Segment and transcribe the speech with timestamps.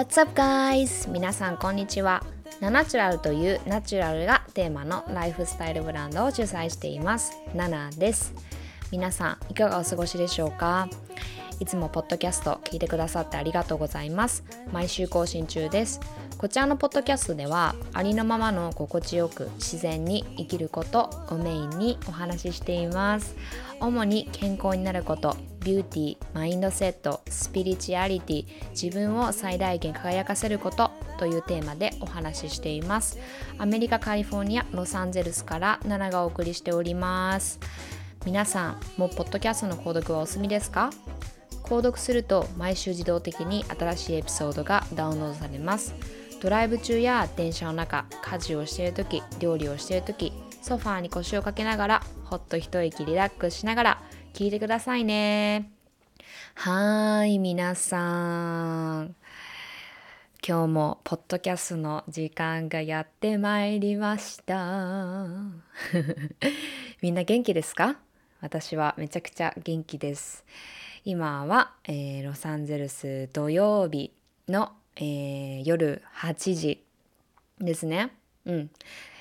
[0.00, 1.10] What's up guys?
[1.10, 2.24] 皆さんこんにちは。
[2.58, 7.34] ナナチュラルというナチュラルがテーマのライフスタイルブランドを主催しています。
[7.54, 8.32] ナナです。
[8.90, 10.88] 皆さんいかがお過ごしでしょうか？
[11.60, 14.42] いつもポッドキャスト聞いてくださってありがとうございます。
[14.72, 16.00] 毎週更新中です。
[16.40, 23.36] こちらのポッドキャストではありのままの心地よく自然に生きることをメインにお話ししています。
[23.78, 33.18] 主に健康になることビューティーマインドセットスピリチュアリティ自分を最大限輝かせることというテーマでお話ししています。
[33.58, 37.60] アメリカカリフォルニアロサンゼルスからナナがお送りしております。
[38.24, 40.88] 皆さんもポッドキャストの購読はお済みですか？
[41.64, 45.94] 購読すると毎週自動的に新しいエピソードがダウンロードされます。
[46.40, 55.70] ドライブ中や電車の中家事をしている時料理をしている時ソファーに腰をかけながらほっと一息リラックスしながら聞いてくださいね。
[56.54, 59.14] はーい皆さん。
[60.46, 65.26] 今日もポッドキャストの時間がやってまいりました。
[67.02, 67.98] みんな元気ですか？
[68.40, 70.44] 私はめちゃくちゃ元気です。
[71.04, 74.12] 今は、えー、ロサンゼルス土曜日
[74.48, 76.84] のえー、夜8時
[77.58, 78.12] ですね。
[78.44, 78.70] うん。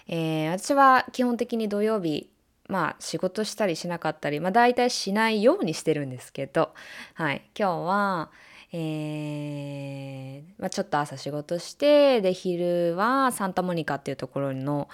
[0.07, 2.29] えー、私は基本的に土曜日
[2.67, 6.73] まあ仕事したりしなかったり、まあ大体しないようにしてるんですけど、
[7.15, 7.49] はい。
[7.57, 8.31] 今日は、
[8.71, 14.89] えー、まあ、ちょっと朝仕事して、で、昼はサンタモニカっていうところの、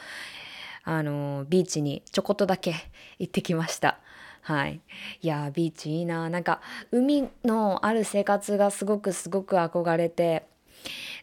[0.84, 2.74] あの、ビーチにちょこっとだけ
[3.20, 4.00] 行ってきました。
[4.42, 4.80] はい。
[5.22, 6.30] いやビーチいいな。
[6.30, 6.62] なんか、
[6.92, 10.46] 海のある生活がすごくすごく憧れて、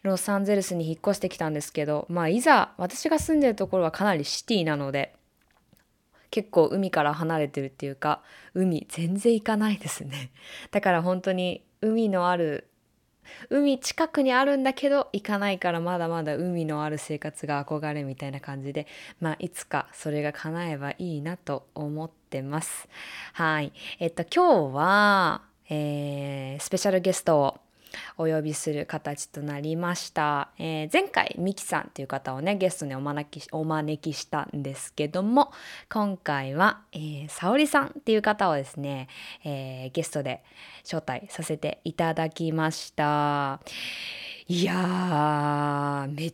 [0.03, 5.15] ロサンゼルスに引っ越してきたんですけど、まあ、いざ私が住んでるところはかなりシティなので
[6.33, 8.23] 結構海から離れてるっていうか
[8.55, 10.31] 海全然行かないですね。
[10.71, 12.69] だから本当に海のある
[13.51, 18.87] 海近くにあるんだけど行かないからまだまだ海のある生活が憧れみたいな感じで
[19.21, 22.89] まあいつかそれが叶えばいいなと思ってます。
[23.33, 23.71] はい。
[23.99, 27.59] えっと今日は、えー、スペシャルゲストを
[28.17, 35.51] お呼びする形となりました、えー、前回ミキさんという方をねゲストにお招きお招きしたんですけども
[35.89, 39.07] 今回は、えー、沙織さんっていう方をですね、
[39.43, 40.43] えー、ゲストで
[40.83, 43.59] 招待させていただきました。
[44.47, 46.33] いやーめっ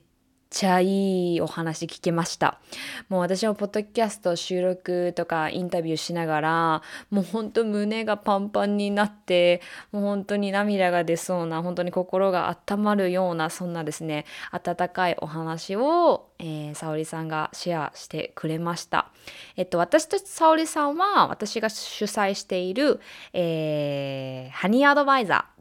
[0.49, 2.59] ちゃいいお話聞けました。
[3.07, 9.61] もう私もポッドキャスト収録とかインタビューしながら、もうほんと胸がパンパンになって、
[9.91, 19.11] もう本当に涙が出そうな、本当に心が温まるような、そんなですね、温かいお話を、えー、沙織さんがシェアしてくれました。
[19.55, 22.99] えっと、私と沙織さんは、私が主催している、
[23.33, 25.58] えー、ハニーアドバイザー、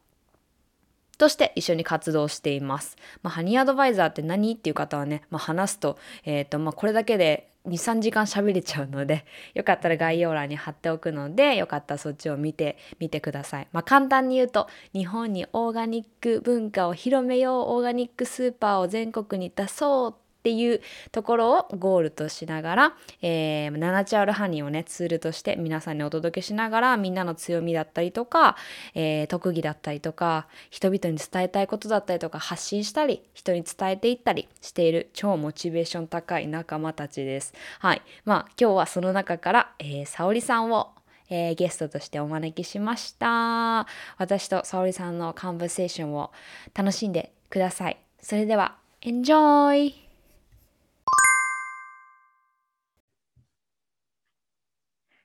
[1.19, 2.97] として一緒に活動しています。
[3.23, 13.69] まあ、ハニーアドバイザーって何っていう方はね、まあ、話すと,、えーとまあ、これだけで23時間喋れちゃうので よかったら概要欄に貼っておくのでよかったらそっちを見てみてください。
[13.73, 28.57] まあ、簡単に言うと日本にオーガニック文化を広めようオーガニックスーパーを全国に出そうっていうところをゴールとしながら、えー、ナナチュラルハニーをねツールとして皆さんにお届けしながらみんなの強みだったりとか、
[28.95, 37.53] えー、特技だったりとか人々に伝えたいことだったりとか発信したり人に伝えていったりしている超モチベーション高い仲間たちです。
[37.81, 38.03] はい。
[38.25, 40.93] まあ今日はその中から、えー、沙織さんを
[41.31, 43.87] えー、ゲストとしてお招きしました。
[44.17, 46.33] 私と沙織さんのカンバセーションを
[46.75, 47.99] 楽しんでください。
[48.23, 50.08] それでは、Enjoy!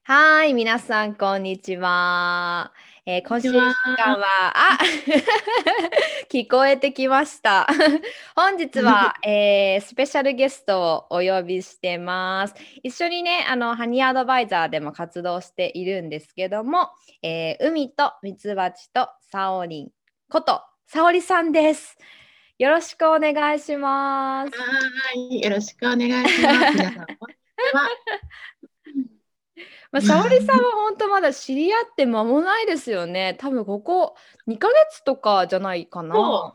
[0.05, 2.73] はい、皆さん、こんにちは。
[3.05, 4.77] えー、今週時間は、あ
[6.29, 7.65] 聞こえてきました。
[8.35, 12.55] 本日は、 えー、スペシャルゲストをお呼びしてます。
[12.83, 16.89] 一緒にね、あの、ハニーアドバイザーでも活動しているんですけども、
[17.21, 19.91] えー、海とミツバチとサオリン
[20.29, 21.97] ことサオリさんです。
[22.59, 24.59] よろしくお願いします。
[24.59, 24.65] は
[25.15, 26.73] い、よろしくお願いします。
[26.73, 27.35] 皆さん、こんに
[27.71, 27.89] ちは。
[29.91, 33.35] まあ、沙織さんは本当まだ知り合って間もないですよね。
[33.39, 34.15] 多分ここ
[34.47, 36.53] 2ヶ月とかじゃないかな。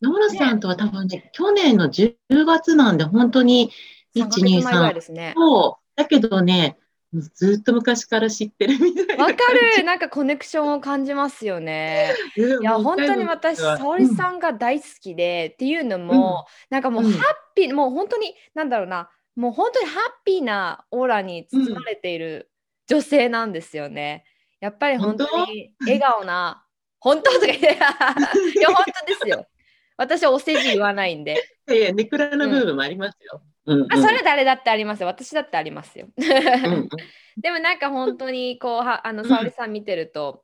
[0.00, 2.14] 野村さんとは多分ね、ね去年の10
[2.46, 3.70] 月なんで、本当に
[4.14, 4.94] 1、2、3。
[4.94, 5.34] ですね。
[5.36, 5.96] そう。
[5.96, 6.78] だけどね、
[7.34, 9.24] ずっと昔から知ってるみたいな。
[9.24, 9.38] わか
[9.76, 9.82] る。
[9.84, 12.14] なんかコネクションを感じますよね。
[12.36, 17.12] いや、本当に私、沙織さんが大好きで、うん、っていうのも、うん、なんかもうハッ
[17.54, 22.50] ピー、うん、もう本当に、なんだろうな、もう本当にハッピーなオーラに包まれている
[22.88, 24.24] 女性なんですよね。
[24.60, 26.64] やっぱり本当に笑顔な、
[26.98, 27.66] 本当とか言って、
[28.58, 29.46] いや、本当ですよ。
[29.96, 31.40] 私お世辞言わないんで。
[31.68, 33.42] いやいや、ネクラな部分もありますよ。
[33.66, 35.06] うん、うん、あそれ誰だってありますよ。
[35.06, 36.08] 私だってありますよ。
[36.16, 36.88] うんうん
[37.40, 40.42] でもなんか本当にこうはあの沙織さん見てると、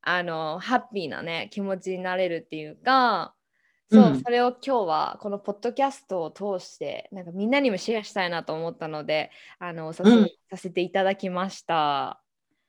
[0.00, 3.33] あのハッピーなね気持ちになれるっていうか
[3.94, 10.04] そう、うんそれを今日はこのポッドキャストを通してなんかみんなにもシェアしたいなと思ったのであのさ
[10.50, 12.20] させていただきました。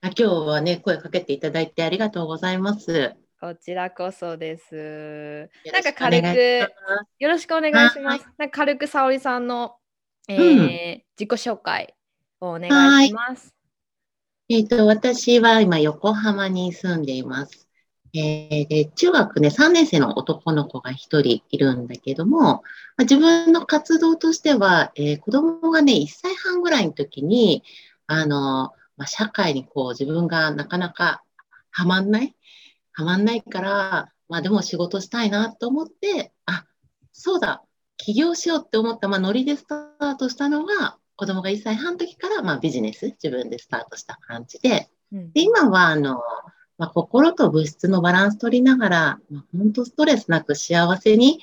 [0.01, 3.15] あ今日はね、声かけていただいてありがとうございます。
[3.41, 4.75] こちらこそです。
[4.75, 8.27] よなんかろしくお願軽いしますくよろしくお願いします。
[8.37, 9.75] なんか軽く沙織さんの、
[10.27, 10.69] えーうん
[11.17, 11.95] 自己紹介
[12.41, 13.55] をお願いします。
[14.49, 17.64] えっ、と、私は今横浜に住んでいます。
[18.17, 22.61] えーで中学ね、3年生の男の子が1人いるんだけども、ま
[22.99, 27.63] あ自分の活動としては、えー子供がね、1歳半ぐらいの時に、
[28.07, 31.23] あの、まあ、社会にこう自分がなかなか
[31.71, 32.35] はまんない
[32.93, 36.65] はまんないから、まあでも仕事したいなと思って、あ、
[37.11, 37.63] そうだ、
[37.97, 45.31] 起業しようって思った、まあノリでスタートしたのが、子供が1歳半の時から、まあビジネス、自分でスタートした感じで、うん。
[45.33, 46.21] で、今は、あの、
[46.77, 51.39] まあ、心と物質のバランス取りながら、まあ、本当ストレスなく幸せに、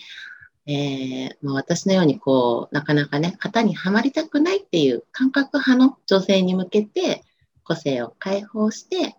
[0.67, 7.25] えーまあ、私のようにこう、なかなかね、型にはまりたくないっていう感覚派の女性に向けて、
[7.65, 9.17] 個性を解放して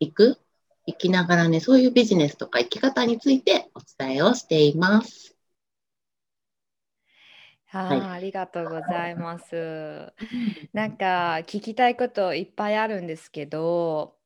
[0.00, 0.38] いく、
[0.86, 5.36] 生きながらね、そういうビジネスとか生き方についてお伝えをしています。
[7.66, 10.12] はい、はいありがとうございます。
[10.72, 14.16] なんか聞きたいこといっぱいあるんですけど、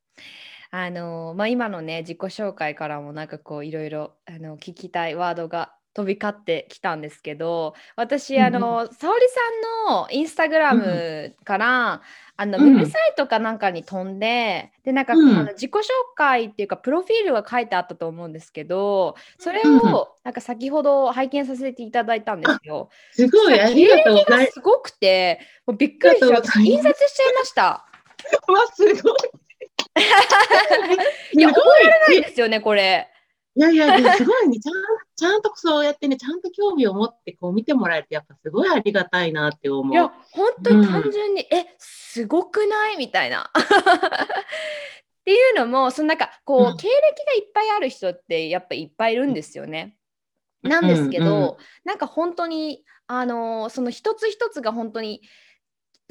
[0.74, 12.00] あのまあ、今のね自己紹介からもなんかこういろいろあの聞きたいワードが飛び交ってきたんですけど私うんあの沙織さんのインスタグラムから、
[12.38, 15.82] あのウうんェブサイトかなんかに飛んででなんか、うんあの自己紹
[16.16, 22.88] 介っていうかプロフィールが書いてあったと思うんですけどそれうんをなんか先ほど拝見させていただいたんですよ。
[23.10, 24.52] すごい、ありがとうございます。
[24.52, 27.86] すごくて、もうびっくりしちゃっう印刷しちゃいました。
[28.48, 29.41] わすごい。
[31.34, 33.08] いや、覚えられないいですよね、これ。
[33.54, 34.72] いやいや、ですごいね、ちゃん、
[35.14, 42.96] ちゃんとそうやってね、ちゃんと興味を持ってこう見てもらえて、やっぱすごいありがたいなって思いやう。、本当に単純に、え、すごくない？
[42.96, 43.50] みたいな。
[43.52, 49.96] っていうのも、そのなんか、こう、うん経歴がいっぱいある人って、やっぱいっぱいいるんですよね。
[50.62, 55.20] なんですけど、うんうんなんか本当に、あのーその一つ一つが本当に、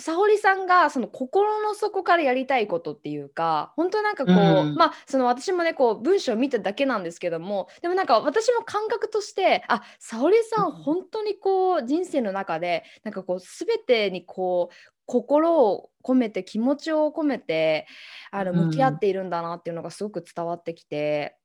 [0.01, 4.75] 沙織さんがその心の底からやりたいことっていうか本当なんかこう、うん。
[4.75, 10.71] まあその私もねこう文章を見ただけなんですけどもでもなんか私も感覚としてあ沙織さんうん。
[10.71, 14.75] 本当にこう人生の中でなんかこう全てにこう
[15.05, 17.85] 心を込めて気持ちを込めて
[18.31, 18.65] あのうん。
[18.67, 21.37] 向き合っているんだなっていうのがすごく伝わってきて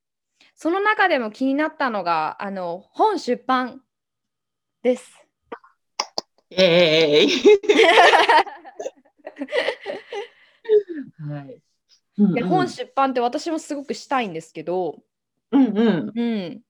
[0.54, 3.82] その中でも気になったのがあの本出版
[4.82, 5.25] です。
[6.50, 7.28] ええ
[11.28, 11.60] はい。
[12.18, 15.02] うんで本出版って私もすごくしたいんですけど、
[15.52, 16.12] うんうん。
[16.14, 16.60] うん、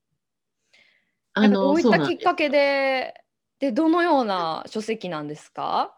[1.34, 2.00] あなんかどの、ういった。
[2.00, 3.14] きっかけで
[3.60, 5.96] でどのような書籍なんですか？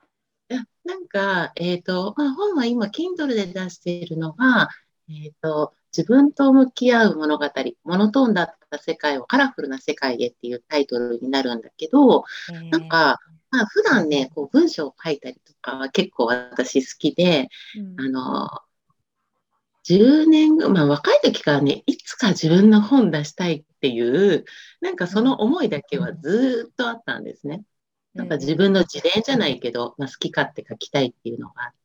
[0.51, 4.69] いやなんか、えっと、まあ、本は今、Kindle で出しているのが、
[5.09, 7.51] えっと、自分と向き合う物語、
[7.85, 12.25] モノトーンだった世界をカラフルな世界へっていうタイトルになるんだけど、
[12.71, 13.19] なんか、
[13.51, 18.49] まあ、普段ね、こう文章を書いたりとかは結構私好きで、えーあの、
[19.85, 24.45] 10年ぐ、まあ若い時からね、いつか自分の本出したいっていう、
[24.81, 27.63] なんかその思いだけはずーっとあったんですね。
[28.15, 31.79] なんか自分の自伝じゃないけど、まあ、好き勝手書きたいっていうのがあって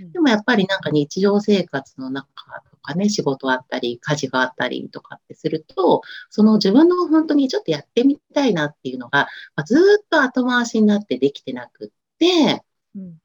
[0.00, 2.28] うん、でもやっぱりなんか日常生活の中
[2.70, 11.88] とかね、仕事あったり、家事があったりとかってすると、その自分の本当にちょっとやってみたいなっていうのが、まあ、ずーっと後回しになってできてなくっ
[12.18, 12.62] て、
[12.94, 13.18] うん。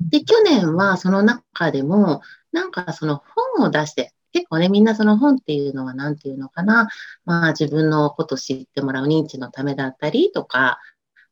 [0.00, 2.22] で、去年はその中でも、
[2.52, 3.22] なんかその
[3.56, 6.88] 本を出して、結構ね、みんなその本っていうのは何ていうのかな、
[7.24, 10.78] まあ自分のこと知ってもらう認知のためだったりとか、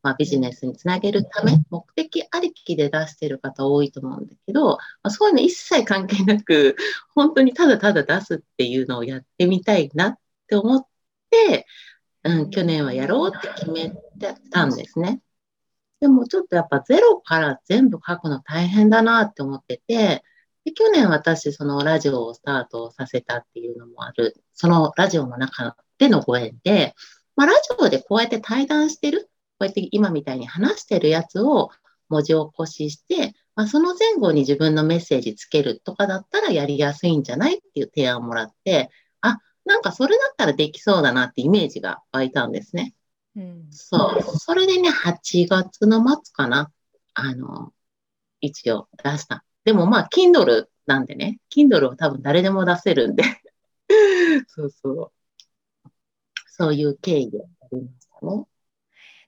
[0.05, 6.75] まあビジネスにつなげるため、目的ありきで出してる方多いと思うんだけど、まあ、そういうの一切関係なく、
[7.15, 10.85] 本当にただただ出すっていうのをやってみたいなって思っ
[11.31, 11.65] て、
[12.23, 13.99] うん、去年はやろうって決めて
[14.51, 15.21] たんですね。
[15.99, 20.23] でもちょっとやっぱゼロから全部書くの大変だなって思ってて、
[20.65, 26.93] で去年私そのラジオをスタートさせたっていうのもある、そのラジオの中でのご縁で、
[27.35, 31.71] まあ、ラジオでこうやって対談してる、こうやって今みたいに話してるやつを
[32.09, 38.89] 文字起こしして、まあ、その前後に自分のメッセージつけるとかだったらやりやすいんじゃないっていう提案をもらって、
[39.21, 42.93] あ、なんかそれだったらできそうだなってイメージが湧いたんですね。
[43.35, 44.37] うんそう。
[44.37, 46.71] それでね、8月の末かな。
[47.13, 47.73] あの、
[48.41, 49.43] 一応出した。
[49.63, 53.23] でもまあ、Kindle なんでね、Kindle は多分誰でも出せるんで。
[54.47, 55.11] そうそう。
[56.47, 58.45] そういう経緯でありましたね。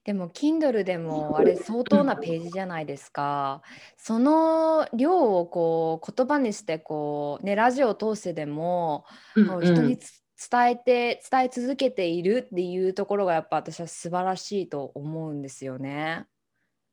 [0.08, 3.62] でも Kindle でもあれ相当なページじゃないですか。
[3.98, 9.06] その量をこう言葉にしてこうねラジオを通してでも
[9.62, 16.28] 人につ伝えて伝え続けているっていうところがやっぱ私は素晴らしいと思うんですよね。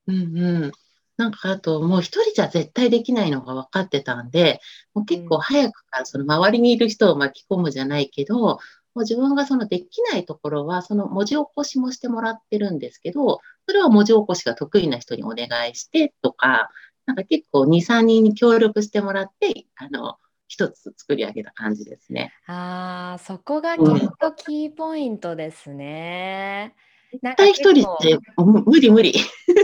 [0.06, 0.72] うんうん。
[1.16, 4.60] なんかあと、もう一人じゃ絶対できないのが分かってたんで、
[4.92, 8.58] もう結構早くからその周りにいる人を巻き込むじゃないけど、
[8.94, 16.70] もう自分がそのできないところは、その文字起こしもしてもらってるんですけど、それは文字起こしが得意な人にお願いしてとか、
[17.06, 20.16] なんか結構2、3人に協力してもらって、あの、
[20.48, 22.32] 一つ作り上げた感じですね。
[22.46, 26.74] あーそこがきうんっとキーポイントですね。
[27.22, 29.14] なん絶対一人ってむ無理無理。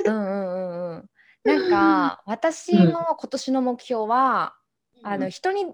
[0.07, 1.11] うんうんうんうん。
[1.45, 4.55] なんか私の今年の目標は、
[5.03, 5.67] あの人に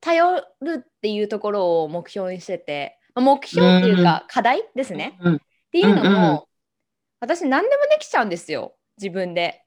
[0.00, 5.18] 頼るっていうところを目標にしててまあ目標っていうか課題ですね。
[5.20, 5.38] うんっ
[5.72, 6.42] ていうのも、うんうん
[7.22, 9.62] 私何でもできちゃうんですよ自分で。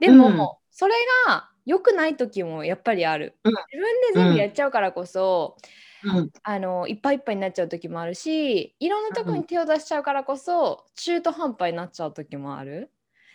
[0.00, 0.94] でも、うんそれ
[1.26, 3.38] が良くない時もやっぱりある。
[3.44, 5.56] うん自分で全部やっちゃうからこそ、
[6.02, 12.90] うんあのいっぱいいっぱいになっちゃう時もあるしいろんなとこに手を出しちゃうからこそ、中途半端になっちゃう時もある。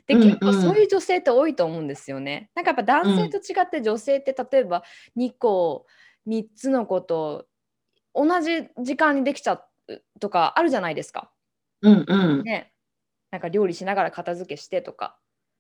[0.08, 2.50] でうん結構うんそういう女性って多いと思うんですよね。
[2.56, 4.84] なんかやっぱ男性と違って女性って例えば
[5.16, 5.86] 2個
[6.28, 7.48] 3つのこと
[8.14, 11.32] 同じ時間にできちゃうとかあるじゃないですか。
[11.82, 12.74] うんうんね。
[13.32, 15.18] なんか料理しながら片付けしてとか。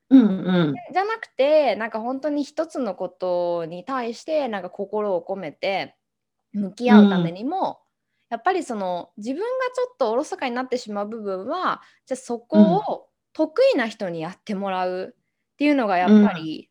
[0.09, 5.95] うんうんじゃなくてなんか本当に一つのことに対してなんか心を込めて
[6.51, 7.79] 向き合うためにも、
[8.29, 16.68] やっぱりその自分がちょっとおろそかになってしまう部分はじゃあそこを得意な人にやってもらうっていうのがやっぱり、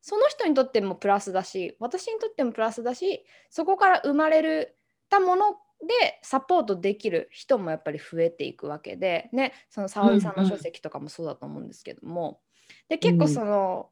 [0.00, 4.76] その人にとってもプラスだし私にとってもプラスだしそこから生まれる
[5.08, 12.40] たものでサポートできる人もやっぱり増えていくわけでねその沙織さんの書籍とかもそうだと思うんですけども、
[12.88, 13.88] で結構その、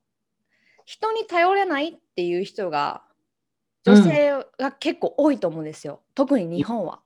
[0.85, 3.03] 人に頼れないっていう人が
[3.85, 6.00] 女性が結構多いと思うんですよ。
[6.15, 7.00] 特に日本は。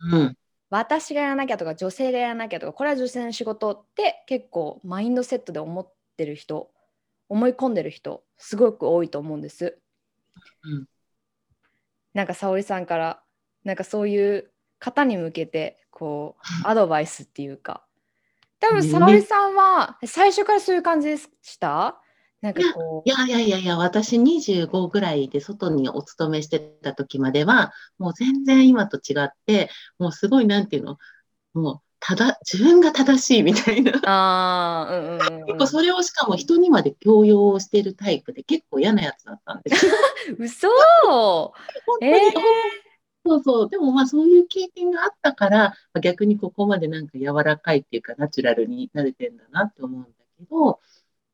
[0.00, 0.36] うん。
[0.70, 6.70] 私がやらなきゃとか女性がやらなきゃとかこれは女性の仕事って結構マインドセットで思ってる人
[7.28, 9.78] 思い込んでる人すごく多いと思うんです。
[10.64, 10.86] うん。
[12.12, 13.22] なんか沙織さんから
[13.64, 17.84] なんかそういう方に向けてこうアドバイスっていうか。
[18.60, 22.00] 多分ね沙織さんは最初からそういう感じでした？
[22.40, 30.98] なんかこいやいやいやいや、私25ぐらいで外にお勤めしてた時までは、もう全然今と違って、もうすごいなんていうの、
[31.54, 33.92] もうただ、自分が正しいみたいな。
[33.92, 39.92] うあーうんうんうん結構それをしかも人にまで強要をしてるタイプで結構嫌なやつだったんですよ。
[40.38, 41.52] 嘘本
[42.00, 42.32] 当に、えー
[43.26, 43.70] そうそう。
[43.70, 50.08] でもまあそういう経験があったから、まあ逆にここまでなんか柔らかいっていうかナチュラルになれてんだなって思うんだ
[50.38, 50.80] けど、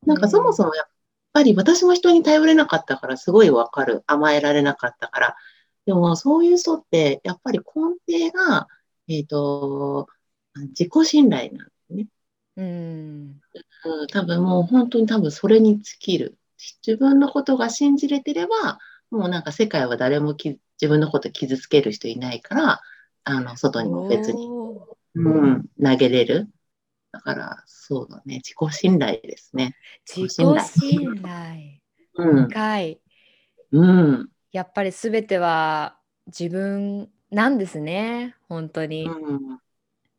[0.06, 0.86] なんかそもそもやっ
[1.32, 4.04] ぱり私も人に頼れなかったからすごいわかる。
[4.06, 5.36] 甘えられなかったから。
[5.84, 8.68] でもそういう人ってやっぱり根底が、
[9.08, 10.06] えっ、と、
[10.54, 12.07] 自己信頼なんですね。
[12.57, 13.40] うん
[13.85, 16.37] うん、多分もう本当に多分それに尽きる。
[16.87, 18.78] 自分のことが信じれてれば、
[19.11, 22.80] もうなんか世界は誰もき自分のこと傷つける人いないから、
[23.25, 24.47] あの、外にも別に、
[25.14, 26.49] うん、投げれる。
[27.12, 29.75] だから、そうだね、自己信頼ですね。
[30.07, 31.80] 自己信頼信頼
[32.14, 33.00] うん、深い
[33.73, 39.61] うん、やっぱり全ては自分なんですね本当に、うん。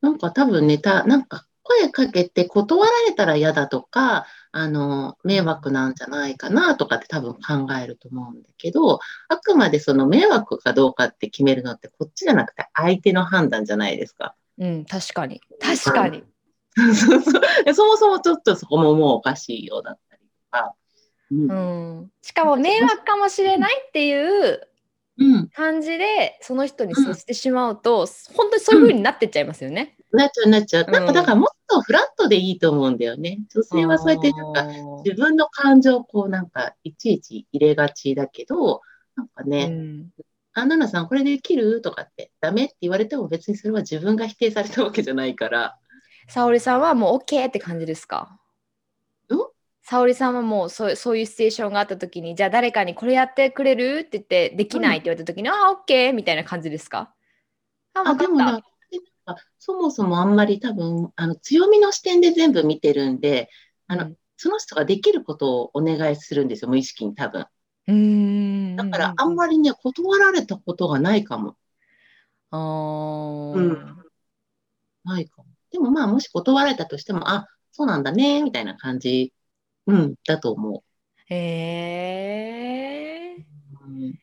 [0.01, 14.35] なんか多分ネタ、なんか声かけて断られたら嫌だとか、あの、迷惑なんじゃないかなとかって多分考えると思うんだけど、あくまでその迷惑かどうかって決めるのってこっちじゃなくて相手の判断じゃないですか。
[14.57, 15.41] うん確かに。
[15.59, 16.23] 確かに。
[16.75, 20.75] そうそうでそもそもちょっとそこももうおかしいようだったりとか。
[21.31, 21.51] うん。
[21.51, 24.70] うん、しかも迷惑かもしれないっていううん、
[25.53, 29.95] 感じでその人に接してしまうと、本当にそういう風になってっちゃいますよね。
[30.11, 30.85] なっちゃうなっちゃう。
[30.91, 33.39] なんうんかだからもっとフラットでいいと思うんだよね。
[33.53, 34.67] 女性はそうやってなんか
[35.05, 38.81] 自分の感情をこうなんかいちいち入れがちだけど、
[39.15, 40.09] なんかね、うん
[40.53, 41.81] あ、ナナさんこれできる？
[41.81, 45.77] とかってダメって言われても別にそれは自分が否定されたわけじゃないから。
[46.27, 48.37] 沙織さんはもう OK って感じですか？
[48.37, 48.40] ん
[49.91, 57.13] 沙織さんはもうそうそういうシチュエーションがあった時にじゃあ誰かにこれやってくれるって言ってできないって言われた時に、ああ OK みたいな感じですか？
[57.93, 58.15] あ、あ。
[58.15, 58.67] でもな、んか
[59.59, 63.49] そもそもあんまり多分、あの、強みの視点で全部見てるんで、
[63.87, 64.15] あの、うん。
[64.37, 67.41] その人ができることをお願いするんですよ、無意識に多分。
[67.87, 68.75] うーん。
[68.77, 69.21] だから、うんうんうん。
[69.21, 71.57] あんまりね、断られたことがないかも。
[72.51, 72.57] あ
[73.55, 73.95] うん、ー。
[75.03, 75.49] ないかも。
[75.71, 79.33] でもまあ、もし断られたとしても、あ、そうなんだね、みたいな感じ、
[79.91, 80.83] うん、だと思
[81.27, 81.35] へ
[83.35, 83.37] え。
[83.37, 83.87] う。
[83.87, 84.13] うん、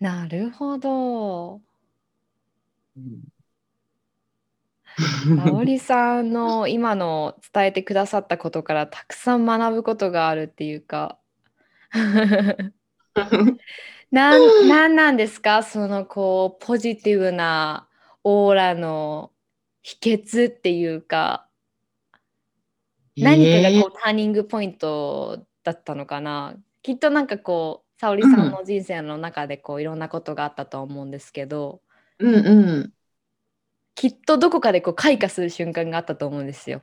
[0.00, 1.60] なるほど。
[2.96, 3.22] うん。
[5.36, 11.18] 沙織さんの今の伝えてくださったことからたくさん学ぶことがあるっていうか
[14.10, 15.62] なん、なんなんですか？
[15.62, 17.88] そのこうポジティブな
[18.24, 19.32] オーラの
[19.82, 21.45] 秘訣っていうか
[23.16, 31.80] 何かがええこうターニングポイントだったのかなきっとなんかこう沙織うん、さんの人生の中でこういろんなことがあったと思うんですけど
[32.18, 32.92] うん、うん。
[33.94, 36.82] きっとどこかでこう開花する瞬間があったと思うんですよ。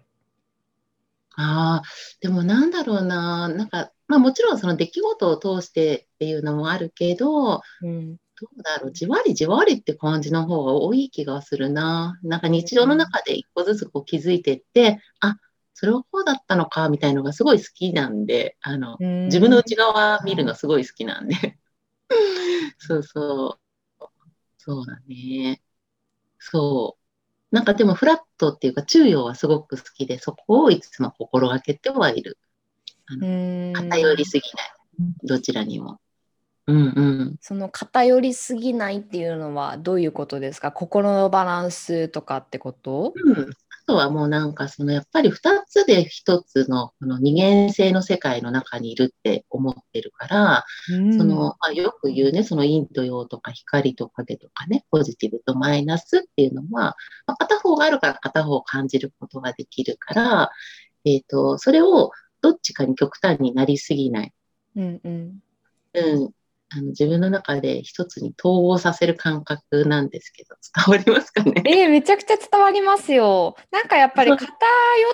[1.35, 1.87] ああ、
[2.21, 12.19] でもなんだろうな、なんか、まあもちろんその出来事を通してっていうのもあるけど、うん、どうだろう、じわりじわりって感じの方が多い気がするな。
[12.23, 15.37] なんか日常の中で一個ずつこう気づいてって、あ、
[15.73, 21.35] それはこうだったのか、みたいのがすごい好きなんで、あの、う自分のん内側見るのすごい好きなんで。
[22.77, 24.05] そうそう。
[24.57, 25.61] そうだね。
[26.39, 26.97] そ
[27.51, 27.55] う。
[27.55, 32.37] なんかでもフラットっていうか、中庸はすごく好きで、そこをいつも心がけてはいる。
[33.07, 34.73] あうの、ー偏りんすぎない。
[35.23, 35.99] どちらにも。
[36.67, 37.37] うんうん。
[37.41, 40.71] その偏りすぎないっていうのはどういうことですか？
[40.71, 43.13] 心のバランスとかってこと？
[43.15, 43.49] うん。
[43.85, 56.95] あとはもうなんかそのやっぱり二つで一つのこの二元性の世界の中にいるって思ってるから、うんその、まあ、よく言うね、その陰と陽とか光と影とかね、ポジティブとマイナスっていうのは、
[57.27, 60.51] まあ、片方があるから片方を感じることができるから、
[61.03, 64.33] えっと、それをどっちかに極端になりすぎない。
[64.77, 65.39] うんうん
[65.93, 66.31] うん。
[66.75, 70.55] あの自分の中で一つに統合させる感覚なんですけど、
[70.85, 71.63] 伝わりますかね？
[71.65, 73.55] えーめちゃくちゃ伝わりますよ。
[73.71, 74.47] なんかやっぱり偏っ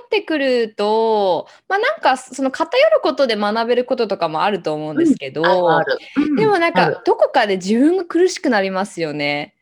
[0.10, 5.98] てくると、まあなんかその偏ることで学べることとかもあると思うんですけどあ、る。
[6.18, 9.56] うんでもなんかどこかで自分が苦しくなりますよね。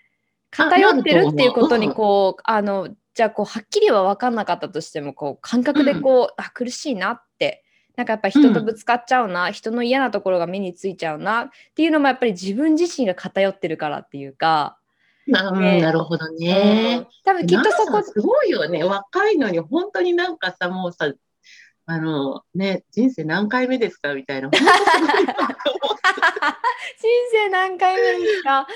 [0.58, 7.27] あ偏ってるっていうことにこう、あの、じゃあこうはっきりは分かんなかったとしても、こう感覚でこう、あ、苦しいなって。
[7.98, 14.78] なんかやっぱ人とぶつかっちゃうな、人の嫌なところが目についちゃうなっていうのもやっぱり自分自身が偏ってるからっていうか、
[15.26, 17.06] なうんねなるほどうんね。
[17.26, 18.84] 多分きっとそこすごいよね。
[18.86, 21.12] 若いのに、本当になんかさ、もうさ、
[21.90, 24.50] あの、ね、人生何回目ですかみたいな。
[24.54, 24.60] 人
[27.32, 28.68] 生何回目ですか？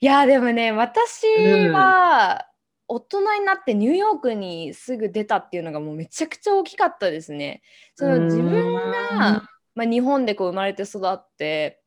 [0.00, 1.26] いやでもね私
[1.68, 2.46] は
[2.94, 7.62] 大人になってニューヨークにすぐ出たっていうのがもうめちゃくちゃ大きかったですね。
[7.94, 11.82] その自分が、まあ、日本でこう生まれて育って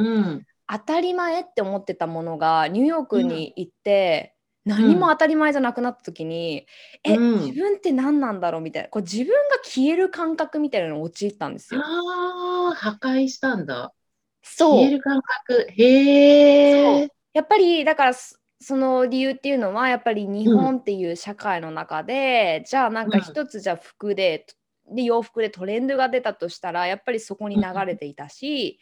[0.00, 6.66] うん、当たり前って思ってたものがニューヨークに行って、何も当たり前じゃなくなった時に、
[7.04, 11.82] えうん自分って何なんだろうみたいなこう自分が消える感覚みたいなのに陥ったんですよ。
[11.82, 13.92] ああ、破壊したんだ。
[14.42, 15.66] そう消える感覚。
[15.70, 17.08] へえ。
[17.32, 18.12] やっぱりだから
[18.60, 23.24] そその理由っていうのはやっぱり日本っていう社会の中で、じゃあなんかうん。
[23.24, 24.46] 一つじゃあ服で,、
[24.92, 28.78] で洋服でトレンドが出たとしたらやっぱりそこに流れていたし、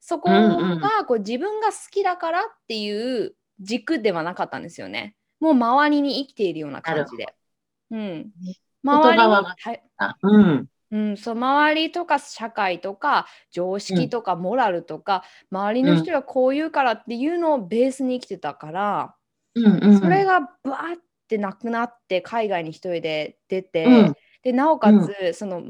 [0.00, 5.14] そこうんうんがこう自分が好きだからっていう軸ではなかったんですよね。
[5.38, 7.34] もう周りに生きているような感じで。
[7.90, 8.32] うん、
[8.82, 9.56] 周りは
[10.22, 10.66] うん。
[10.92, 19.14] うん、そう周りとか社会とか常識とかモラルとか、周りの人がこう言うからっていうのをベースに生きてたから、
[19.54, 20.00] うんうん。
[20.00, 24.14] それがブワーってなくなって海外に一人で出て、うん。
[24.42, 25.62] でなおかつ、その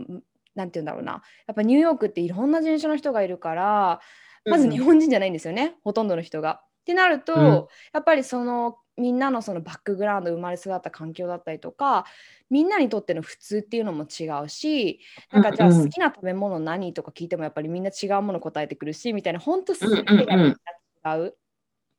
[0.54, 1.22] なんて言うんだろうな。
[1.46, 4.00] やっぱニューヨークっていろんな人種の人がいるから
[4.44, 6.60] まず日本人じゃないんですよね、ほとんどの人が。
[6.62, 7.44] ってなると、うん。
[7.44, 12.04] やっぱりそのみんなのそのバックグラウンド生まれ育った環境だったりとか
[12.50, 15.00] みんなにとっての普通っていうのも違うし
[15.32, 21.36] なんかじゃあうんうん好きな食べ物何とか聞いてもやっぱりみんな違うもの答えてくるしみたいな本当すうんべてが違う。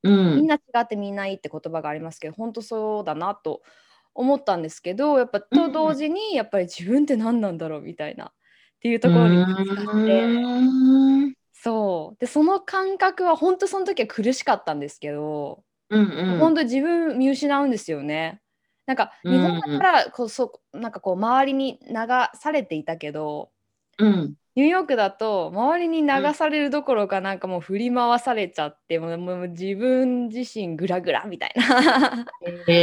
[0.04, 0.36] うん。
[0.38, 3.62] みんな違ってみんないいって言葉がありますけど本当そうだなと
[4.14, 8.32] 思ったんですけどやっぱと同時にやっぱり自分って何なんだろうみたいなっ
[8.82, 16.40] ていうところにぶつかってうんそうでその感覚は本当その時は苦しかったんですけど、うんうん。
[16.40, 18.42] 本当自分見失うんですよね。
[18.88, 21.96] なんか日本だからこうそうなんかこう周りに流
[22.34, 23.52] されていたけど
[24.00, 24.34] うん。
[24.56, 32.26] ニューヨークだと周りに流されるどころかなんかもう振り回されちゃってもうもう自分自身グラグラみたいな。
[32.68, 32.74] へ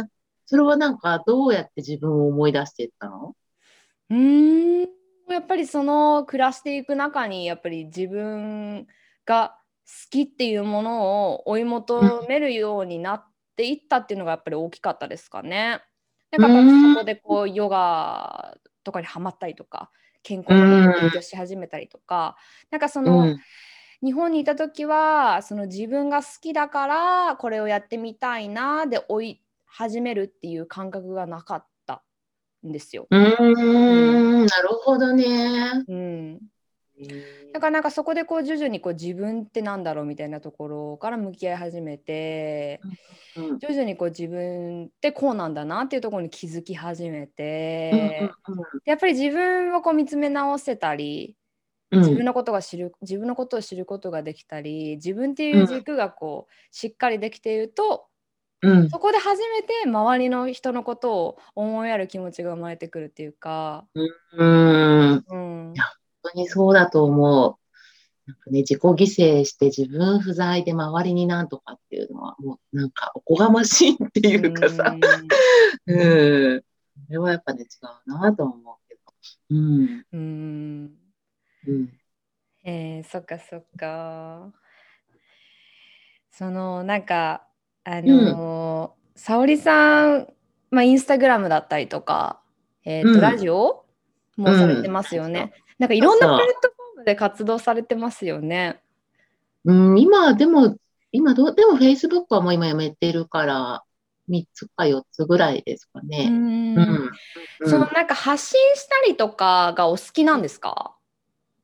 [0.00, 0.02] え。
[0.46, 3.36] それはなんかどうやって自分を思い出していったの？
[4.10, 4.88] うーん。
[5.28, 8.86] やっぱりその暮らしていく中にやっぱり自分
[9.24, 13.24] が好きっていうものを追い求めるようになっ
[13.56, 15.80] ていったっていうのがやっぱり大きかったですかね。
[16.30, 19.90] なんかそこでこうヨガとかにハマったりとか
[20.22, 22.36] 健康の勉強し始めたりとか
[22.70, 23.36] なんかその、うん。
[24.04, 32.02] 日本にいた時はその自分が好きだからこれをやってみたいなで追い始めるっていう感覚がなかった
[32.64, 33.06] んですよ。
[33.10, 35.82] うーん、なるほどね。
[35.88, 36.40] うん、
[37.52, 42.80] だからなんかそこでこう徐々にこう自分ってなんだろうみたいなところから向き合い始めて
[43.36, 48.30] うん徐々にこう自分ってこうなんだなっていうところに気づき始めうんて
[48.84, 51.36] やっぱり自分をこう見つめ直せたり
[51.90, 52.00] うん。
[52.00, 58.08] 自分のことが知る自分のことを知ることができたり自分っていう軸がこうしっかりできていると
[58.62, 58.90] うん。
[58.90, 63.86] そこで初めて周りの人のことを思いやる気持ちが生まれてくるっていうか、
[64.38, 65.74] うん。
[66.32, 67.56] 当にそうだと思う。
[68.26, 74.96] なんかね、自己犠牲して自分不在で周りになんとかっていうのは、もうなんかおこがましいっていうかさ、
[75.86, 75.94] う
[76.56, 76.62] ん。
[77.06, 77.66] それはやっぱね、違
[78.08, 79.00] うなと思うけど。
[79.50, 80.04] うん。
[80.12, 80.92] うんうん
[81.68, 81.92] うん。
[82.64, 84.52] えー、そっかそっか。
[86.32, 87.46] そのなんか
[87.84, 90.28] あのー沙織さん、
[90.70, 92.42] まあ、インスタグラムだったりとか、
[92.84, 93.86] えーとうんラジオ
[94.36, 95.54] もされてますよね。
[95.78, 98.80] なんかいろんなプレットフォームで活動されてますよね。
[99.64, 100.76] うん、今、でも、
[101.12, 103.82] 今どう、でも Facebook はもう今やめてるから、
[104.28, 106.28] 3つか4つぐらいですかうね。
[106.28, 107.10] んうん。
[107.66, 110.94] そのなんか発信したりとかがお好きなんですか？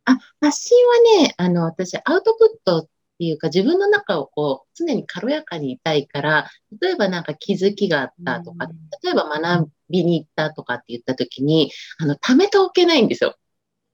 [0.05, 0.77] あ、発信
[1.19, 2.85] はね、あの、私、アウトプットっ
[3.19, 13.35] ていうか、自分の中をこう、常に軽やかにいたいから、例えばなんか気づきがあったとか、うん例えば学びに行ったとかって言った時に、あの、貯めておけないんですよ。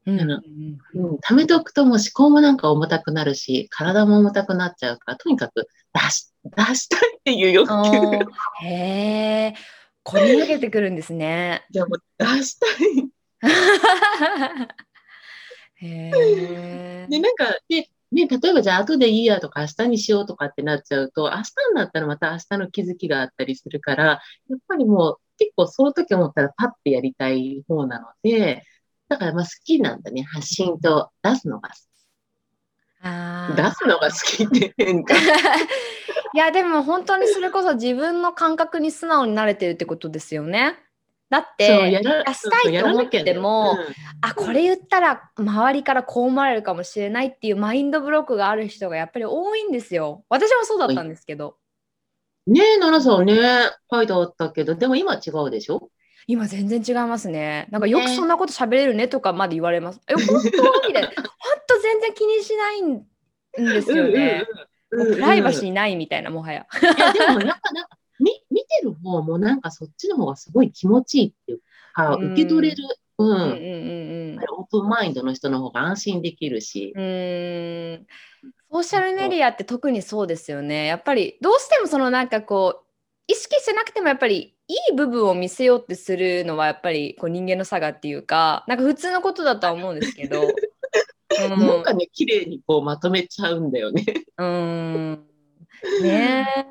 [0.09, 9.55] うんうんめておくともう思考もなんか重たくなるし、体も重たくなっちゃうから、とにかく出し、出したいっていう欲あ求へえ、
[10.03, 11.67] こり上げてくるんですね。
[11.71, 13.09] じゃあもう出したい。
[15.81, 17.07] へえ。
[17.09, 21.35] で、なんか、で、ね、例えばじゃあ後でいいやとか明日にしようとかってなっちゃうと、明日
[21.71, 24.17] になったらまた明日の気づきがあったりするから、や
[24.57, 28.65] っぱりもう結構その時思ったらパッてやりたい方なので、
[29.09, 30.23] だからまあ好きなんだね。
[30.23, 31.75] 発信と出すのが好
[33.03, 33.55] あ。
[33.57, 35.15] 出すのが好きって変か。
[36.35, 40.79] いやでも本当にそれこそ自分の感覚に素直になれてるってことですよね。
[41.31, 50.25] だって出したいと思っても、うんあこれ言ったら周りからこう思われるかもしれないっていうマインドブロックがある人がやっぱり多いんですよ。
[50.29, 51.57] 私もそうだったんですけど
[52.49, 53.37] ねえ、奈々さんね、
[53.91, 55.91] 書いてあったけど、でも今は違うでしょ？
[56.29, 57.67] 今全然違いますね。
[57.71, 60.01] なんかよくそんなこと喋れるねとかまで言われます。
[60.07, 60.87] え本当？
[60.87, 61.09] みたいな。
[61.17, 61.17] 本
[61.67, 63.03] 当全然気にしないん
[63.57, 64.45] ですよね。
[64.93, 65.69] もうプライバシー。
[65.71, 66.67] ーないみたいなもはや。
[66.83, 71.61] いや、でもなんか、なんか、み、見てる方もなんかそっちの方がすごい気持ちいいっていう
[71.95, 72.83] か、うん受け取れる。
[73.17, 73.29] うん。
[73.29, 73.45] うんうんう
[74.37, 76.93] んオープンマインドの人の方が安心できるし。
[76.95, 78.07] うん
[78.71, 80.85] ソーシャルメディアって特にそうですよね。
[80.87, 82.88] やっぱりどうしてもそのなんかこう
[83.29, 90.43] 意識してなくてもやっぱりいい部分を見せようってするのはやっぱりこう人間の差がっていうかなんか普通のことだとは思うんですけど。
[91.53, 94.03] うんなんかね、綺麗にこうまとめちゃうんだよね。
[94.39, 94.47] うー
[95.13, 95.27] ん
[96.03, 96.67] ねえ。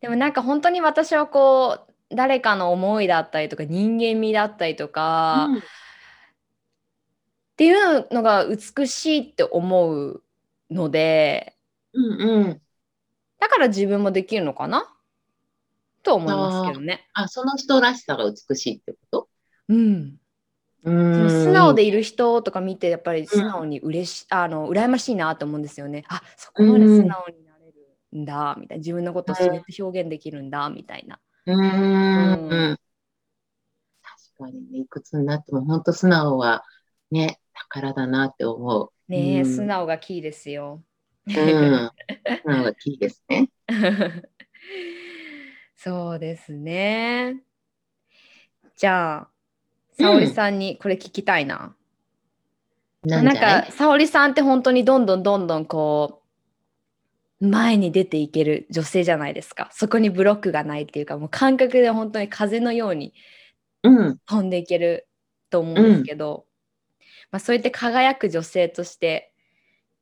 [0.00, 5.62] でもなんか本当に私はこう誰かの思いだったりとか人間味だったりとか、うん
[7.54, 10.24] っていうのが美しいって思う
[10.70, 11.54] ので
[11.92, 12.60] うんうん。
[13.38, 14.90] だから自分もできるのかな？
[16.02, 17.06] と思いますけどね。
[17.14, 19.28] あ、その人らしさが美しいってこと？
[19.68, 20.18] うん、
[20.84, 21.30] そうのん。
[21.30, 26.04] 素直でいる人とか見てやっぱり素直に嬉し、あの羨ましいなと思うんですよね。
[26.08, 31.18] あそこまで素直になれるんだみたいな自分のことをそうやって表現できるんだみたいな。
[31.46, 32.76] うーん。
[34.36, 36.64] 確かにね、いくつになっても本当素直は
[37.10, 38.90] ね、宝だなって思う。
[39.08, 40.82] ねえ、うん素直がキーですよ。
[41.26, 41.34] うん。
[41.34, 43.48] 素直がキーですね。
[45.76, 47.42] そうですね。
[48.76, 49.28] じゃあ、
[49.98, 51.76] 沙織さんにこれ聞きたいな。
[53.04, 56.22] なんなんないか沙織さんって本当にどんどんどんどんこ
[57.40, 63.12] う前に出ていける女性じゃないですかそこにブロックがないっていうかもう感覚で本当に風のように
[63.82, 64.18] うん。
[64.26, 65.06] 飛んでいける
[65.50, 66.46] と思うんですけど、
[67.30, 69.33] まあ、そうやって輝く女性として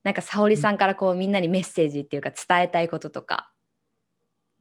[0.02, 3.52] なんか沙織さんからこうみんなにメッセージっていうか伝えたいこととか。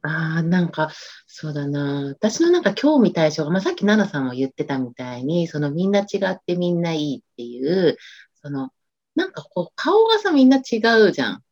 [0.02, 0.90] ああ、なんか、
[1.26, 2.08] そうだな。
[2.08, 7.96] 私のなんか興味対象が、まあ、さっき奈々さんも言ってたみたいに、そのみんな違ってみんないいっていう、
[8.42, 8.70] その、
[9.14, 11.42] なんかこう、顔がさ、みんな違うじゃん。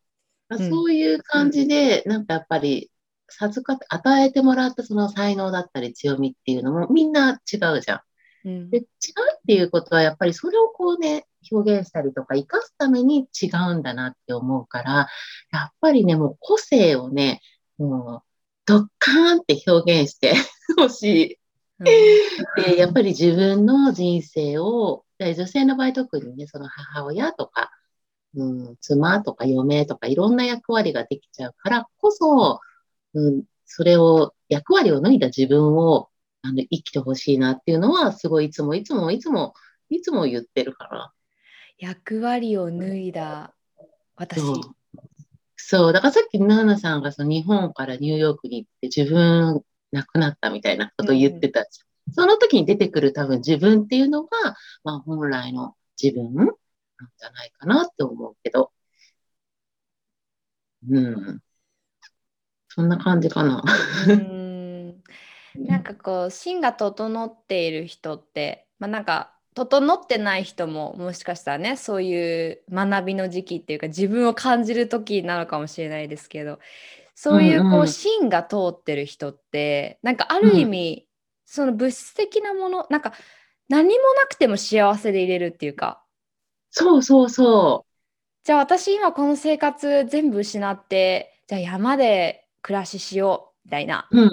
[0.58, 2.90] そういう感じで、なんかやっぱり、
[3.28, 8.00] 授かって、与えてもらったその才能だったり強みっていうのもみんな違うじゃん。
[8.48, 8.84] うんで、違う
[9.36, 15.08] っていうことは、やっぱりそれをこうね、表現したりとか、活かすために違うんだなって思うから、
[15.52, 17.40] やっぱりね、もう個性をね、
[17.78, 18.30] もう、
[18.66, 20.34] ドッカーンって表現して
[20.76, 21.40] ほしい。
[22.56, 27.70] で、やっぱり自分の人生を、で女性の場合特にね、その母親とか、
[28.34, 32.60] うん、妻とか嫁とかいろんな役割ができちゃうからこそ、
[33.14, 36.10] うん、それを、役割を脱いだ自分を
[36.42, 39.54] あの生きてほしいなっていうのは、すごいいつもいつもいつも、
[39.88, 41.12] いつも言ってるから。
[41.80, 43.54] 役割を脱いだ
[44.14, 44.42] 私。
[45.56, 45.92] そう。
[45.94, 51.66] だからさっきナーナさんがその日本からニューヨークに行って自分亡くなったみたいなことを言ってた。
[52.12, 54.28] その時に出てくる多分自分っていうのが、
[54.84, 58.72] まあ本来の自分なんじゃないかなって思うけど。
[60.90, 61.40] うん。
[62.68, 63.64] そんな感じかな。
[64.06, 65.02] うーん
[65.56, 76.60] なんかこう芯が整っている人って、まあ、なんか整ってない人ももしかしたらねそういう学びの時期っていうか自分を感じる時なのかもしれないですけど
[77.14, 77.88] そういううんうこうん。
[77.88, 81.06] 芯が通ってる人ってなんかある意味、
[81.44, 83.12] その物質的なものなんか
[83.68, 86.02] 何もなくても幸せでいれるっていうか。
[86.70, 87.84] そうそうそ
[88.44, 94.30] じゃあ私今この生活全部失ってじゃあ山で暮らししようみたいな、うん。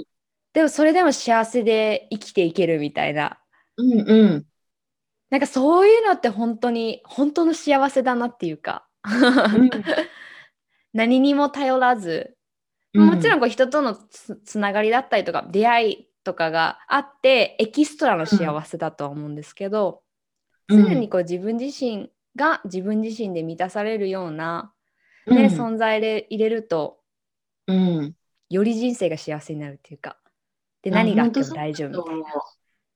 [0.53, 3.37] でもそれでも幸せで生きていけるみたいな。
[3.77, 3.83] う。
[3.83, 4.45] うんうん。
[5.29, 8.87] なんかそういうのって本当に本当の幸せだなっていうか。
[9.03, 9.69] うん。
[10.93, 12.37] 何にも頼らず
[12.93, 20.01] もちろんこう人とのつつながりだったりとか出会いとかがあってエキストラの幸せだとは思うんですけど、
[20.69, 20.85] うん。
[20.85, 24.73] 常にこう自分自身が自分自身で満たされるような、
[25.25, 25.37] うん。
[25.37, 26.99] ね存在で入れると
[27.67, 28.15] うん。
[28.49, 30.17] より人生が幸せになるっていうか。
[30.81, 32.41] であ何があっても大丈夫みたいな。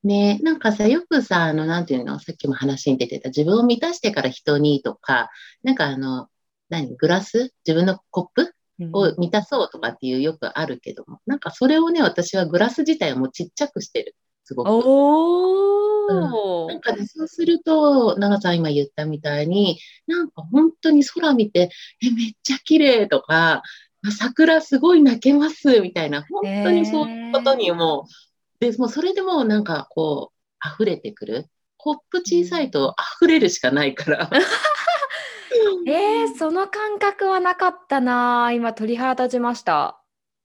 [0.03, 0.39] ね。
[0.41, 5.29] なんかさ、よくさ、あの、なんていうの、さっきも話に出てた、自分を満たしてから人にとか、
[5.63, 6.27] なんかあの、
[6.69, 7.53] 何、グラス？
[7.65, 8.53] 自分のコップ？
[8.79, 8.89] うん。
[8.93, 14.15] を満たそうとかっていうよくあるけども、なんかそれをね、私はグラス自体をもうちっちゃくしてる。
[14.43, 14.69] すごく。
[14.69, 16.67] おー。
[16.67, 21.69] なんかね、そうすると、長さん今言ったみたいに、なんか本当に空見て、
[22.01, 23.61] え、めっちゃ綺麗とか、
[24.03, 28.30] あ桜すごい泣けますみたいな、本当にそういうことにもう、
[28.61, 31.49] で、もうそれでもうなんかこう、溢れてくる。
[31.77, 34.29] コップ小さいと溢れるしかないから。
[35.87, 39.99] えー、その感覚はなかったな今鳥肌立ちました。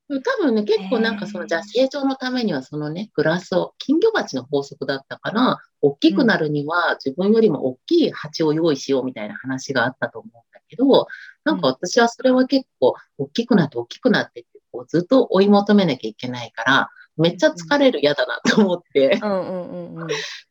[0.09, 11.07] 多分ね、結構なんかその、へーじゃあ成長のためにはそのね、グラスを、金魚鉢の法則だったから、大きくなるには自分よりも大きい鉢を用意しようみたいな話があったと思うんだけど、
[11.45, 19.19] なんか私はそれは結構大きくなって大きくなってって、こうずっと追い求めなきゃいけないから、めっちゃ疲れる嫌だなと思って。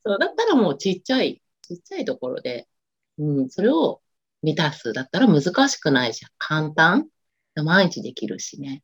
[0.06, 2.68] そうだったらもうちっちゃい、ちっちゃいところで、
[3.18, 4.02] うん、それを
[4.42, 6.32] 満たすだったら難しくないじゃん。
[6.38, 7.08] 簡単
[7.56, 8.84] 毎日できるしね。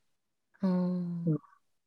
[0.61, 1.25] うん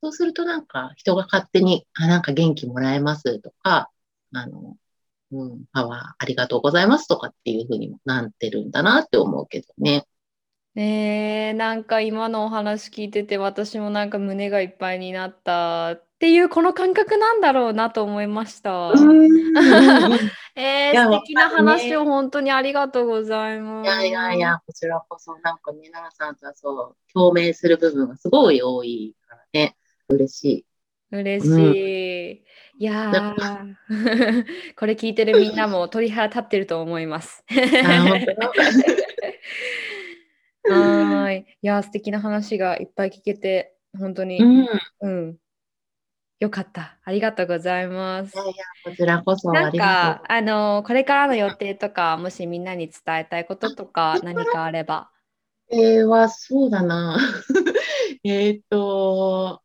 [0.02, 3.90] そうするとなんか人が勝手に、あ、なんか元気もらえますとか、
[4.34, 4.76] あの、
[5.32, 10.06] うん、パワーありがとうございますとかっていうふうにもなってるんだなって思うけどね。
[10.74, 18.90] ねえなんか今のお話聞いてて私もなんか胸がいっぱいになったっていうこの感覚なんだろうなと思いました。
[18.90, 19.28] うん。
[20.56, 23.86] えー、素敵な話を本当にありがとうございます。
[23.86, 29.76] いやいやいや、こちらこそなんかね、奈々さんとはそう、共鳴する部分がすごい多いからね、
[30.08, 30.66] 嬉しい。
[31.10, 32.44] 嬉しい。
[32.78, 33.74] いやー
[34.76, 37.44] これ聞いてるみんなも鳥肌立ってると思います。
[37.48, 38.20] あ、本
[40.66, 41.46] はーい。
[41.62, 44.64] いやー、素敵な話がいっぱい聞けて、本当に、当うん。
[44.64, 45.38] いうん。
[46.38, 47.00] よかった。
[47.04, 48.32] ありがとうございます。
[48.34, 55.10] やいや、こちらこそなんありがか、あのーこれからの予定とか、もしみんなに伝えたいこととか、何かあれば。
[55.70, 57.18] えー、は、そうだな。
[58.24, 59.62] えーっと、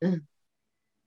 [0.00, 0.26] うん。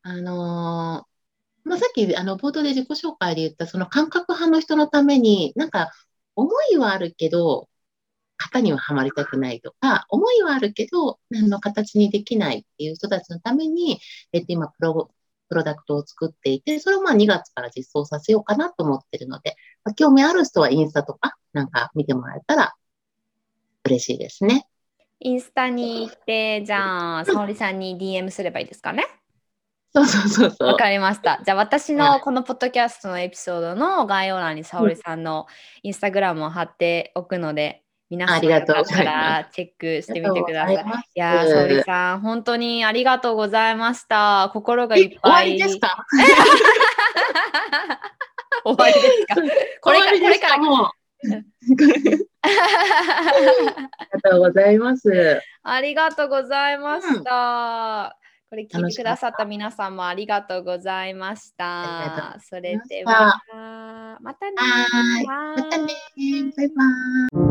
[0.04, 5.92] あのーまあ、さっき、あの、冒頭で自己紹介で言った、その感覚派の人のために、なんか、
[6.36, 7.70] 思いはあるけど、
[8.44, 14.00] 型にははまりたくないとか、思いはあるけど、何の形にできないっていう人たちのために、
[14.32, 15.12] えっと、今、プロ
[15.50, 22.74] プロダクトを作っていて、それをまあ2月から実装させようかなと思ってるので、まあ、興味ある人はインスタとかなんか見てもらえたら
[23.86, 24.68] 嬉しいですね。
[25.20, 29.06] インスタに行って、じゃあ、沙織さんに DM すればいいですかね？
[29.94, 30.68] そうそうそうそう。
[30.68, 31.40] わかりました。
[31.46, 35.46] じゃあ、私はいのこのポッドキャストのエピソードの概要欄に沙織さんの
[35.84, 37.83] インスタグラムを貼っておくので、
[38.16, 40.76] 皆さんありがとうよかったございますらチェックしてみてください。
[40.76, 40.78] い
[41.16, 44.52] やー、沙織さん、本当にありがとうございました。
[44.54, 45.54] 心がいっえ終わぱい。
[45.54, 46.06] りですか？
[48.66, 49.36] 終わりですか？
[49.82, 50.86] これか終わりですこれからもう。
[50.86, 50.90] あ
[53.40, 55.42] りがとうございます。
[55.64, 58.16] ありがとうございました。
[58.50, 62.40] これ聞いてくださった皆さんもありがとうございましありがとうた。
[62.40, 63.42] それでは、
[64.22, 64.58] またね。
[65.26, 65.86] またね。
[66.56, 66.84] バイバ
[67.40, 67.43] イ。